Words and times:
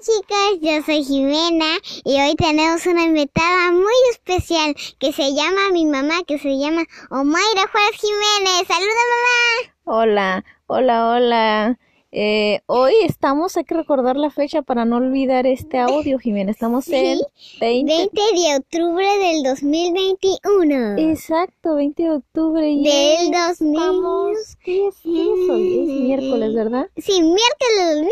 chicas, 0.00 0.60
yo 0.60 0.82
soy 0.82 1.04
Jimena 1.04 1.78
y 2.04 2.20
hoy 2.20 2.34
tenemos 2.36 2.84
una 2.86 3.04
invitada 3.04 3.72
muy 3.72 3.94
especial 4.10 4.74
que 4.98 5.12
se 5.12 5.32
llama 5.34 5.70
mi 5.72 5.86
mamá, 5.86 6.22
que 6.26 6.38
se 6.38 6.58
llama 6.58 6.84
Omaira 7.10 7.66
Juárez 7.72 8.00
Jiménez. 8.00 8.66
¡Saluda 8.68 9.02
mamá! 9.14 9.72
Hola, 9.84 10.44
hola, 10.66 11.08
hola. 11.08 11.78
Eh, 12.12 12.60
hoy 12.66 12.92
estamos, 13.04 13.56
hay 13.56 13.64
que 13.64 13.74
recordar 13.74 14.16
la 14.16 14.30
fecha 14.30 14.62
para 14.62 14.84
no 14.84 14.96
olvidar 14.96 15.46
este 15.46 15.78
audio, 15.78 16.18
Jimena. 16.18 16.50
Estamos 16.50 16.88
en 16.88 17.18
20... 17.60 17.92
20 17.92 18.20
de 18.34 18.56
octubre 18.56 19.06
del 19.18 19.42
2021. 19.42 21.10
Exacto, 21.10 21.74
20 21.74 22.02
de 22.02 22.10
octubre. 22.10 22.62
Del 22.62 23.30
2000. 23.30 23.74
Estamos, 23.74 24.56
¿qué, 24.64 24.86
es, 24.86 24.96
¿Qué 25.02 25.22
es? 25.22 25.50
Es 25.50 26.00
miércoles, 26.00 26.54
¿verdad? 26.54 26.88
Sí, 26.96 27.20
miércoles 27.22 28.06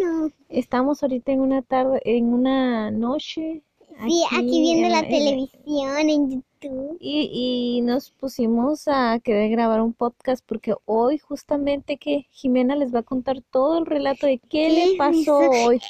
2021. 0.00 0.32
Estamos 0.48 1.02
ahorita 1.02 1.32
en 1.32 1.40
una 1.40 1.62
tarde, 1.62 2.00
en 2.04 2.32
una 2.32 2.90
noche. 2.90 3.62
Sí, 4.02 4.24
aquí, 4.30 4.60
viendo 4.60 4.88
la, 4.88 5.02
televisión, 5.02 6.10
en 6.10 6.30
YouTube. 6.30 6.96
Y, 7.00 7.78
y 7.78 7.80
nos 7.80 8.10
pusimos 8.10 8.88
a 8.88 9.18
querer 9.20 9.50
grabar 9.50 9.80
un 9.80 9.92
podcast 9.92 10.44
porque 10.46 10.74
hoy 10.84 11.18
justamente 11.18 11.96
que 11.96 12.26
Jimena 12.30 12.76
les 12.76 12.94
va 12.94 13.00
a 13.00 13.04
contar 13.04 13.40
todo 13.50 13.78
el 13.78 13.86
relato 13.86 14.26
de 14.26 14.38
qué, 14.38 14.68
le 14.68 14.96
pasó 14.96 15.38
hoy. 15.38 15.80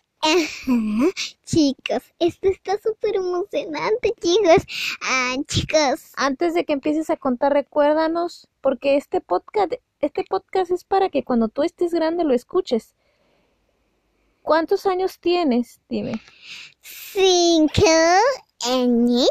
chicos, 1.45 2.03
esto 2.19 2.49
está 2.49 2.79
súper 2.79 3.17
emocionante, 3.17 4.13
chicos. 4.21 4.65
Ah, 5.03 5.37
chicos. 5.47 6.13
Antes 6.17 6.55
de 6.55 6.65
que 6.65 6.73
empieces 6.73 7.11
a 7.11 7.17
contar, 7.17 7.53
recuérdanos, 7.53 8.49
porque 8.61 8.97
este 8.97 9.21
podcast, 9.21 9.75
este 10.01 10.25
podcast 10.29 10.71
es 10.71 10.85
para 10.85 11.09
que 11.09 11.25
cuando 11.25 11.49
tú 11.49 11.63
estés 11.63 11.93
grande 11.93 12.25
lo 12.25 12.35
escuches. 12.35 12.95
¿Cuántos 14.47 14.87
años 14.87 15.19
tienes? 15.19 15.81
Dime. 15.89 16.23
Cinco 16.81 17.83
añitos. 18.65 19.29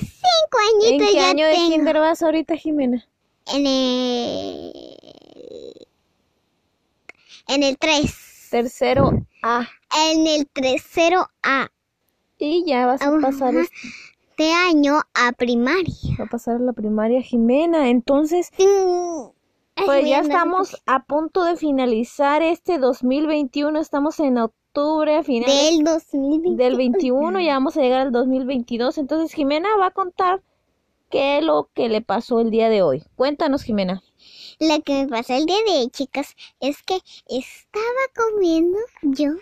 Cinco 0.00 0.58
añitos 0.72 0.92
¿En 0.92 0.98
qué 0.98 1.14
ya 1.14 1.28
año 1.28 1.46
tengo. 1.46 1.68
de 1.68 1.74
kinder 1.74 1.98
vas 1.98 2.22
ahorita, 2.22 2.56
Jimena? 2.56 3.06
En 3.52 3.66
el... 3.66 4.72
En 7.48 7.62
el 7.64 7.76
3. 7.76 8.48
Tercero 8.50 9.26
A. 9.42 9.68
En 10.10 10.26
el 10.26 10.46
tercero 10.48 11.28
A. 11.42 11.68
Y 12.38 12.64
ya 12.64 12.86
vas 12.86 13.02
a 13.02 13.12
pasar 13.20 13.54
este 13.54 14.52
año 14.54 15.02
a 15.12 15.32
primaria. 15.32 16.16
va 16.18 16.24
a 16.24 16.28
pasar 16.28 16.56
a 16.56 16.60
la 16.60 16.72
primaria, 16.72 17.20
Jimena. 17.20 17.90
Entonces. 17.90 18.50
Pues 19.74 20.08
ya 20.08 20.20
estamos 20.20 20.80
a 20.86 21.04
punto 21.04 21.44
de 21.44 21.56
finalizar 21.56 22.42
este 22.42 22.78
2021. 22.78 23.78
Estamos 23.80 24.20
en 24.20 24.38
octubre, 24.38 25.16
a 25.16 25.24
finales 25.24 25.70
Del 25.70 25.84
2020. 25.84 26.62
del 26.62 26.76
21, 26.76 27.40
ya 27.40 27.54
vamos 27.54 27.76
a 27.76 27.80
llegar 27.80 28.00
al 28.00 28.12
2022. 28.12 28.98
Entonces, 28.98 29.34
Jimena 29.34 29.68
va 29.76 29.86
a 29.86 29.90
contar 29.90 30.42
qué 31.10 31.38
es 31.38 31.44
lo 31.44 31.68
que 31.74 31.88
le 31.88 32.02
pasó 32.02 32.40
el 32.40 32.50
día 32.50 32.68
de 32.68 32.82
hoy. 32.82 33.02
Cuéntanos, 33.16 33.64
Jimena. 33.64 34.02
Lo 34.60 34.80
que 34.82 35.04
me 35.04 35.08
pasó 35.08 35.34
el 35.34 35.44
día 35.44 35.58
de 35.66 35.72
hoy, 35.80 35.88
chicas, 35.90 36.36
es 36.60 36.82
que 36.82 37.00
estaba 37.26 37.82
comiendo 38.14 38.78
yo 39.02 39.32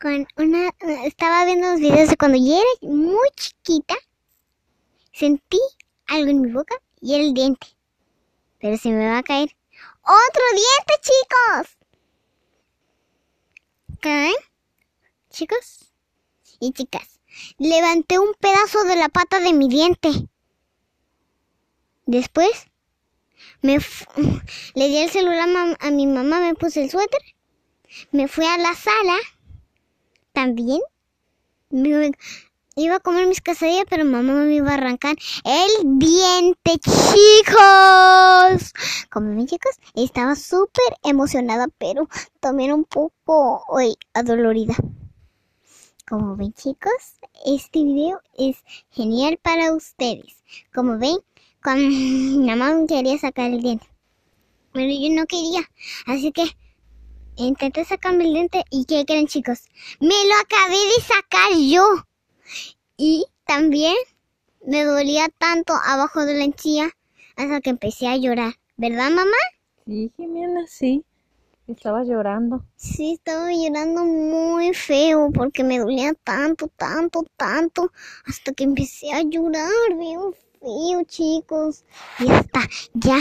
con 0.00 0.26
una... 0.36 0.70
Estaba 1.04 1.44
viendo 1.44 1.70
los 1.70 1.80
videos 1.80 2.08
de 2.08 2.16
cuando 2.16 2.38
yo 2.38 2.54
era 2.54 2.92
muy 2.92 3.28
chiquita. 3.36 3.94
Sentí 5.12 5.60
algo 6.06 6.30
en 6.30 6.40
mi 6.40 6.50
boca 6.50 6.74
y 7.00 7.14
el 7.14 7.34
diente. 7.34 7.73
Pero 8.64 8.78
se 8.78 8.88
me 8.88 9.06
va 9.06 9.18
a 9.18 9.22
caer. 9.22 9.54
¡Otro 10.00 10.42
diente, 10.52 10.94
chicos! 11.02 11.76
¿Caen? 14.00 14.32
Chicos 15.28 15.92
y 16.60 16.72
chicas, 16.72 17.20
levanté 17.58 18.18
un 18.18 18.32
pedazo 18.40 18.84
de 18.84 18.96
la 18.96 19.10
pata 19.10 19.40
de 19.40 19.52
mi 19.52 19.68
diente. 19.68 20.08
Después 22.06 22.70
me 23.60 23.76
le 24.74 24.88
di 24.88 24.96
el 24.96 25.10
celular 25.10 25.76
a, 25.78 25.90
mi 25.90 26.06
mamá, 26.06 26.40
me 26.40 26.54
puse 26.54 26.84
el 26.84 26.90
suéter, 26.90 27.20
me 28.12 28.28
fui 28.28 28.46
a 28.46 28.56
la 28.56 28.74
sala, 28.74 29.18
también, 30.32 30.80
iba 32.76 32.96
a 32.96 33.00
comer 33.00 33.26
mis 33.26 33.40
quesadillas, 33.40 33.84
pero 33.88 34.04
mamá 34.04 34.32
me 34.32 34.54
iba 34.54 34.70
a 34.70 34.74
arrancar 34.74 35.16
el 35.44 35.98
diente, 35.98 36.78
chicos. 36.80 38.72
Como 39.10 39.34
ven, 39.34 39.46
chicos, 39.46 39.76
estaba 39.94 40.34
súper 40.34 40.96
emocionada, 41.02 41.68
pero 41.78 42.08
también 42.40 42.72
un 42.72 42.84
poco 42.84 43.62
hoy 43.68 43.96
adolorida. 44.12 44.74
Como 46.08 46.36
ven, 46.36 46.52
chicos, 46.52 47.18
este 47.46 47.82
video 47.82 48.20
es 48.36 48.56
genial 48.90 49.38
para 49.42 49.72
ustedes. 49.72 50.42
Como 50.74 50.98
ven, 50.98 51.18
mi 51.76 52.46
mamá 52.46 52.74
quería 52.86 53.18
sacar 53.18 53.50
el 53.50 53.62
diente. 53.62 53.86
Pero 54.72 54.92
yo 54.92 55.14
no 55.14 55.26
quería. 55.26 55.60
Así 56.06 56.32
que 56.32 56.44
intenté 57.36 57.84
sacarme 57.84 58.24
el 58.24 58.34
diente 58.34 58.64
y 58.70 58.84
¿qué 58.84 59.04
creen 59.06 59.28
chicos? 59.28 59.60
Me 60.00 60.08
lo 60.08 60.34
acabé 60.42 60.76
de 60.76 61.02
sacar 61.02 61.52
yo. 61.58 62.04
Y 62.96 63.26
también 63.44 63.94
me 64.66 64.84
dolía 64.84 65.28
tanto 65.38 65.74
abajo 65.74 66.24
de 66.24 66.34
la 66.34 66.44
encía 66.44 66.90
hasta 67.36 67.60
que 67.60 67.70
empecé 67.70 68.08
a 68.08 68.16
llorar. 68.16 68.54
¿Verdad 68.76 69.10
mamá? 69.10 69.36
Sí, 69.86 70.10
Jimena, 70.16 70.66
sí. 70.66 71.04
Estaba 71.66 72.04
llorando. 72.04 72.64
Sí, 72.76 73.14
estaba 73.14 73.50
llorando 73.50 74.04
muy 74.04 74.74
feo 74.74 75.30
porque 75.32 75.64
me 75.64 75.78
dolía 75.78 76.12
tanto, 76.12 76.68
tanto, 76.76 77.24
tanto, 77.36 77.90
hasta 78.26 78.52
que 78.52 78.64
empecé 78.64 79.12
a 79.12 79.22
llorar 79.22 79.70
bien 79.98 80.20
feo, 80.60 81.04
chicos. 81.06 81.84
Y 82.18 82.30
hasta 82.30 82.60
ya 82.92 83.18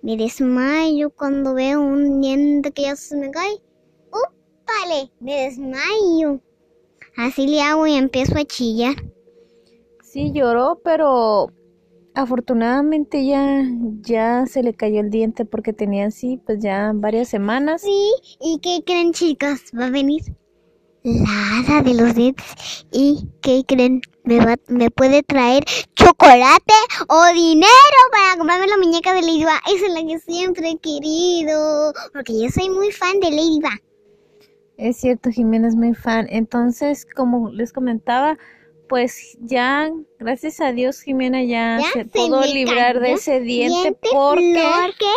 me 0.00 0.16
desmayo 0.16 1.10
cuando 1.10 1.54
veo 1.54 1.80
un 1.80 2.20
diente 2.20 2.72
que 2.72 2.82
ya 2.82 2.96
se 2.96 3.16
me 3.16 3.30
cae. 3.30 3.60
¡Úpale! 4.10 5.12
Me 5.20 5.42
desmayo. 5.42 6.40
Así 7.16 7.46
le 7.46 7.62
hago 7.62 7.86
y 7.86 7.94
empiezo 7.94 8.36
a 8.38 8.44
chillar. 8.44 8.94
Sí, 10.02 10.32
lloró, 10.32 10.80
pero 10.84 11.50
afortunadamente 12.14 13.26
ya, 13.26 13.64
ya 14.00 14.46
se 14.46 14.62
le 14.62 14.74
cayó 14.74 15.00
el 15.00 15.10
diente 15.10 15.44
porque 15.44 15.72
tenía 15.72 16.06
así, 16.06 16.40
pues 16.44 16.60
ya 16.60 16.92
varias 16.94 17.28
semanas. 17.28 17.82
Sí, 17.82 18.12
¿y 18.40 18.58
qué 18.60 18.82
creen, 18.84 19.12
chicos? 19.12 19.60
Va 19.78 19.86
a 19.86 19.90
venir 19.90 20.22
la 21.04 21.58
hada 21.58 21.82
de 21.82 21.94
los 21.94 22.14
dientes. 22.14 22.46
¿Y 22.90 23.28
qué 23.42 23.62
creen? 23.66 24.00
Me, 24.24 24.38
va, 24.38 24.56
me 24.68 24.90
puede 24.90 25.22
traer 25.22 25.64
chocolate 25.94 26.74
o 27.08 27.26
dinero 27.34 27.68
para 28.10 28.38
comprarme 28.38 28.66
la 28.66 28.78
muñeca 28.78 29.12
de 29.12 29.20
Ladybug. 29.20 29.50
Esa 29.66 29.86
es 29.86 29.92
la 29.92 30.06
que 30.06 30.18
siempre 30.18 30.70
he 30.70 30.78
querido. 30.78 31.92
Porque 32.12 32.40
yo 32.40 32.48
soy 32.48 32.70
muy 32.70 32.90
fan 32.90 33.20
de 33.20 33.30
Ladybug. 33.30 33.82
Es 34.76 34.96
cierto, 34.96 35.30
Jimena 35.30 35.68
es 35.68 35.76
muy 35.76 35.94
fan. 35.94 36.26
Entonces, 36.30 37.06
como 37.14 37.50
les 37.50 37.72
comentaba, 37.72 38.38
pues 38.88 39.36
ya, 39.40 39.90
gracias 40.18 40.60
a 40.60 40.72
Dios, 40.72 41.00
Jimena 41.00 41.42
ya, 41.42 41.78
Ya 41.78 41.92
se 41.92 41.98
se 42.00 42.04
pudo 42.06 42.44
librar 42.44 43.00
de 43.00 43.12
ese 43.12 43.40
diente, 43.40 43.74
Diente 43.74 44.08
porque 44.12 45.12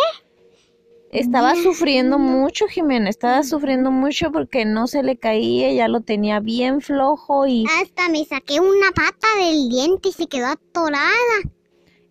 estaba 1.10 1.54
sufriendo 1.54 2.18
mucho, 2.18 2.66
Jimena, 2.66 3.08
estaba 3.08 3.42
sufriendo 3.42 3.90
mucho 3.90 4.30
porque 4.30 4.64
no 4.64 4.86
se 4.86 5.02
le 5.02 5.16
caía, 5.16 5.72
ya 5.72 5.88
lo 5.88 6.02
tenía 6.02 6.40
bien 6.40 6.80
flojo 6.80 7.46
y 7.46 7.64
hasta 7.80 8.08
me 8.08 8.24
saqué 8.24 8.60
una 8.60 8.90
pata 8.94 9.26
del 9.40 9.68
diente 9.68 10.10
y 10.10 10.12
se 10.12 10.26
quedó 10.26 10.46
atorada. 10.46 11.08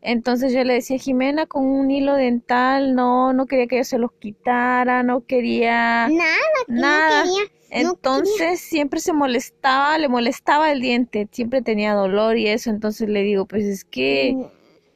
Entonces 0.01 0.53
yo 0.53 0.63
le 0.63 0.73
decía, 0.75 0.97
Jimena, 0.97 1.45
con 1.47 1.65
un 1.65 1.91
hilo 1.91 2.15
dental, 2.15 2.95
no, 2.95 3.33
no 3.33 3.45
quería 3.45 3.67
que 3.67 3.77
yo 3.77 3.83
se 3.83 3.97
los 3.97 4.11
quitara, 4.13 5.03
no 5.03 5.25
quería 5.25 6.07
Nada, 6.07 6.37
nada. 6.67 7.23
no 7.25 7.31
quería. 7.31 7.43
no 7.81 7.91
Entonces 7.91 8.59
siempre 8.61 8.99
se 8.99 9.13
molestaba, 9.13 9.97
le 9.97 10.07
molestaba 10.07 10.71
el 10.71 10.81
diente, 10.81 11.27
siempre 11.31 11.61
tenía 11.61 11.93
dolor 11.93 12.37
y 12.37 12.47
eso, 12.47 12.69
entonces 12.69 13.09
le 13.09 13.23
digo, 13.23 13.45
pues 13.45 13.65
es 13.65 13.83
que 13.83 14.35
quería. 14.35 14.51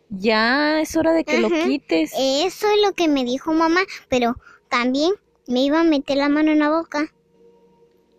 ya 0.10 0.82
es 0.82 0.96
hora 0.96 1.14
de 1.14 1.24
que 1.24 1.40
lo 1.40 1.50
quites. 1.50 2.12
Eso 2.18 2.68
es 2.70 2.82
lo 2.86 2.94
que 2.94 3.08
me 3.08 3.24
dijo 3.26 3.54
mamá, 3.54 3.82
pero 4.10 4.36
también 4.70 5.12
me 5.48 5.62
iba 5.64 5.82
a 5.82 5.84
meter 5.84 6.18
la 6.18 6.30
mano 6.30 6.52
en 6.52 6.60
la 6.60 6.70
boca. 6.70 7.12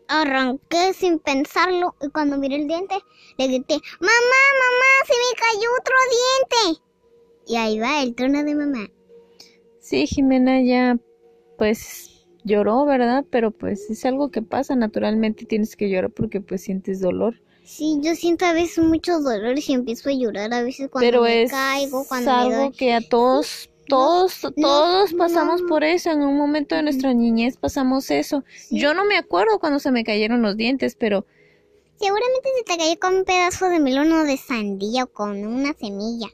Arranqué 0.09 0.93
sin 0.95 1.19
pensarlo 1.19 1.95
y 2.03 2.09
cuando 2.09 2.37
miré 2.37 2.57
el 2.57 2.69
diente 2.69 2.97
le 3.39 3.47
grité, 3.47 3.75
mamá, 4.01 4.11
mamá, 4.11 5.07
se 5.07 5.15
me 5.15 5.41
cayó 5.41 5.69
otro 5.81 5.95
diente. 6.11 6.83
Y 7.47 7.57
ahí 7.57 7.79
va 7.79 8.03
el 8.03 8.15
tono 8.15 8.43
de 8.45 8.55
mamá. 8.55 8.89
Sí, 9.81 10.07
Jimena 10.07 10.61
ya 10.63 10.97
pues 11.59 12.27
lloró, 12.45 12.85
¿verdad? 12.85 13.25
Pero 13.31 13.51
pues 13.51 13.89
es 13.91 14.05
algo 14.05 14.31
que 14.31 14.43
pasa, 14.43 14.75
naturalmente 14.77 15.45
tienes 15.45 15.77
que 15.77 15.89
llorar 15.89 16.11
porque 16.11 16.41
pues 16.41 16.63
sientes 16.63 17.01
dolor. 17.01 17.41
Sí, 17.65 17.99
yo 18.03 18.15
siento 18.17 18.45
a 18.45 18.53
veces 18.53 18.85
muchos 18.85 19.23
dolores 19.23 19.69
y 19.69 19.73
empiezo 19.73 20.11
a 20.11 20.13
llorar 20.13 20.53
a 20.53 20.63
veces 20.63 20.89
cuando 20.91 21.07
Pero 21.07 21.23
me 21.23 21.45
es 21.45 21.51
caigo, 21.51 22.05
cuando 22.09 22.31
me 22.31 22.37
algo 22.37 22.57
doy. 22.65 22.73
que 22.73 22.93
a 22.93 23.01
todos 23.01 23.71
Todos, 23.93 24.41
todos 24.61 25.13
no. 25.13 25.19
pasamos 25.19 25.63
por 25.63 25.85
eso, 25.85 26.11
en 26.11 26.23
un 26.23 26.37
momento 26.39 26.75
de 26.75 26.83
nuestra 26.83 27.13
niñez 27.13 27.59
pasamos 27.59 28.11
eso. 28.11 28.45
Yo 28.71 28.95
no 28.95 29.05
me 29.05 29.19
acuerdo 29.19 29.59
cuando 29.59 29.79
se 29.81 29.91
me 29.91 30.05
cayeron 30.05 30.41
los 30.43 30.57
dientes, 30.57 30.97
pero 30.97 31.27
Seguramente 31.97 32.49
se 32.59 32.65
te 32.65 32.79
cayó 32.79 32.99
con 33.01 33.15
un 33.19 33.25
pedazo 33.25 33.69
de 33.69 33.79
melón 33.79 34.13
o 34.13 34.25
de 34.25 34.37
sandía 34.37 35.05
o 35.05 35.07
con 35.13 35.47
una 35.47 35.73
semilla. 35.75 36.29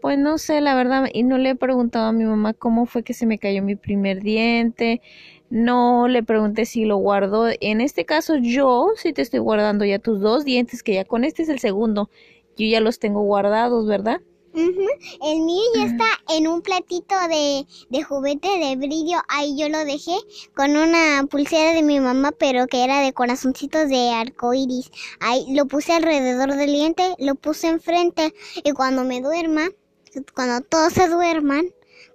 pues 0.00 0.18
no 0.18 0.38
sé, 0.38 0.60
la 0.60 0.74
verdad, 0.74 1.08
y 1.12 1.22
no 1.22 1.38
le 1.38 1.50
he 1.50 1.54
preguntado 1.56 2.06
a 2.06 2.12
mi 2.12 2.24
mamá 2.24 2.54
cómo 2.54 2.86
fue 2.86 3.04
que 3.04 3.14
se 3.14 3.26
me 3.26 3.38
cayó 3.38 3.62
mi 3.62 3.76
primer 3.76 4.20
diente. 4.22 5.00
No 5.50 6.08
le 6.08 6.22
pregunté 6.24 6.64
si 6.66 6.84
lo 6.84 6.96
guardó. 6.96 7.48
En 7.60 7.80
este 7.80 8.04
caso, 8.04 8.36
yo 8.36 8.90
sí 8.96 9.12
te 9.12 9.22
estoy 9.22 9.40
guardando 9.40 9.84
ya 9.84 9.98
tus 10.00 10.20
dos 10.20 10.44
dientes, 10.44 10.82
que 10.82 10.94
ya 10.94 11.04
con 11.04 11.24
este 11.24 11.42
es 11.42 11.48
el 11.50 11.60
segundo. 11.60 12.10
Yo 12.56 12.66
ya 12.66 12.80
los 12.80 12.98
tengo 12.98 13.22
guardados, 13.22 13.86
¿verdad? 13.86 14.22
Ujú. 14.54 14.86
El 15.22 15.40
mío 15.40 15.62
ya 15.74 15.84
está 15.84 16.04
en 16.28 16.46
un 16.46 16.60
platito 16.60 17.14
de, 17.28 17.66
de 17.88 18.02
juguete 18.02 18.48
de 18.58 18.76
brillo. 18.76 19.18
Ahí 19.28 19.56
yo 19.56 19.68
lo 19.68 19.78
dejé 19.84 20.14
con 20.54 20.76
una 20.76 21.26
pulsera 21.30 21.72
de 21.72 21.82
mi 21.82 22.00
mamá, 22.00 22.32
pero 22.32 22.66
que 22.66 22.84
era 22.84 23.00
de 23.00 23.14
corazoncitos 23.14 23.88
de 23.88 24.10
arco 24.10 24.52
iris. 24.52 24.90
Ahí 25.20 25.46
lo 25.54 25.66
puse 25.66 25.92
alrededor 25.92 26.54
del 26.54 26.70
diente, 26.70 27.14
lo 27.18 27.34
puse 27.34 27.68
enfrente. 27.68 28.34
Y 28.62 28.72
cuando 28.72 29.04
me 29.04 29.22
duerma, 29.22 29.70
cuando 30.34 30.60
todos 30.66 30.92
se 30.92 31.08
duerman, 31.08 31.66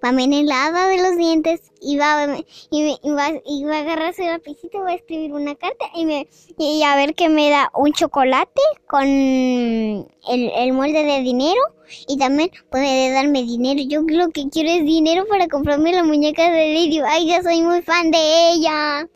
va 0.03 0.09
a 0.09 0.11
venir 0.13 0.45
la 0.45 0.65
hada 0.67 0.87
de 0.87 0.97
los 1.01 1.17
dientes 1.17 1.61
y 1.81 1.97
va, 1.97 2.23
a- 2.23 2.37
y, 2.69 2.81
me- 2.83 2.97
y 3.03 3.11
va, 3.11 3.29
y 3.45 3.63
va 3.63 3.77
a 3.77 3.79
agarrar 3.79 4.13
su 4.13 4.21
lapicito, 4.23 4.79
va 4.81 4.89
a 4.91 4.95
escribir 4.95 5.33
una 5.33 5.55
carta 5.55 5.85
y, 5.95 6.05
me, 6.05 6.27
y 6.57 6.83
a 6.83 6.95
ver 6.95 7.15
que 7.15 7.29
me 7.29 7.49
da 7.49 7.71
un 7.75 7.93
chocolate 7.93 8.61
con 8.87 9.03
el, 9.05 10.05
el 10.29 10.73
molde 10.73 11.03
de 11.03 11.21
dinero 11.21 11.61
y 12.07 12.17
también 12.17 12.51
puede 12.69 13.11
darme 13.11 13.43
dinero. 13.43 13.79
Yo 13.87 14.01
lo 14.01 14.29
que 14.29 14.49
quiero 14.49 14.69
es 14.69 14.85
dinero 14.85 15.25
para 15.27 15.47
comprarme 15.47 15.93
la 15.93 16.03
muñeca 16.03 16.51
de 16.51 16.73
Lady. 16.73 16.99
Ay, 17.07 17.29
yo 17.29 17.41
soy 17.41 17.61
muy 17.61 17.81
fan 17.81 18.11
de 18.11 18.51
ella. 18.51 19.07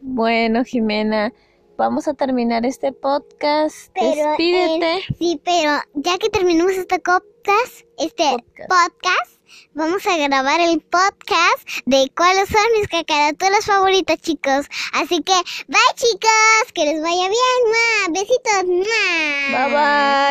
Bueno, 0.00 0.64
Jimena, 0.64 1.32
vamos 1.76 2.08
a 2.08 2.14
terminar 2.14 2.64
este 2.64 2.92
podcast. 2.92 3.90
Pero, 3.94 4.28
Despídete. 4.30 4.94
eh, 4.98 5.02
sí, 5.18 5.40
pero 5.44 5.72
ya 5.94 6.16
que 6.18 6.28
terminamos 6.30 6.72
este 6.72 6.98
podcast, 7.00 7.84
este 7.98 8.24
Podcast. 8.30 8.68
podcast. 8.70 9.35
Vamos 9.74 10.06
a 10.06 10.16
grabar 10.16 10.60
el 10.60 10.80
podcast 10.80 11.68
de 11.84 12.10
cuáles 12.16 12.48
son 12.48 12.62
mis 12.78 12.88
cacaraturas 12.88 13.64
favoritas, 13.64 14.18
chicos. 14.20 14.66
Así 14.92 15.22
que, 15.22 15.34
bye, 15.68 15.94
chicos, 15.94 16.72
que 16.74 16.84
les 16.84 17.02
vaya 17.02 17.28
bien. 17.28 17.60
¡Mua! 17.66 18.20
Besitos. 18.20 18.64
Bye 19.50 19.70
bye. 19.70 20.26